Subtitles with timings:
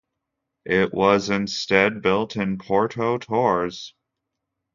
[0.65, 3.93] It was instead built in Porto Torres.